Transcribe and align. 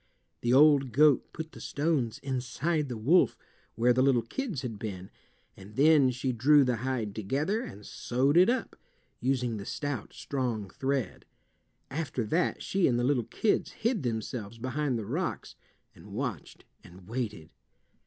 The 0.39 0.51
old 0.51 0.93
goat 0.93 1.31
put 1.31 1.51
the 1.51 1.61
stones 1.61 2.17
inside 2.23 2.89
the 2.89 2.97
wolf, 2.97 3.37
where 3.75 3.93
the 3.93 4.01
little 4.01 4.23
kids 4.23 4.63
had 4.63 4.79
been, 4.79 5.11
and 5.55 5.75
then 5.75 6.09
she 6.09 6.31
drew 6.31 6.63
the 6.63 6.77
hide 6.77 7.13
together 7.13 7.61
and 7.61 7.85
sewed 7.85 8.35
it 8.35 8.49
up, 8.49 8.75
using 9.19 9.57
the 9.57 9.63
stout, 9.67 10.11
strong 10.13 10.71
thread. 10.71 11.23
After 11.91 12.25
that 12.25 12.63
she 12.63 12.87
and 12.87 12.97
the 12.97 13.03
little 13.03 13.25
kids 13.25 13.73
hid 13.73 14.01
themselves 14.01 14.57
behind 14.57 14.97
the 14.97 15.05
rocks, 15.05 15.53
and 15.93 16.13
watched 16.13 16.65
and 16.83 17.07
waited. 17.07 17.51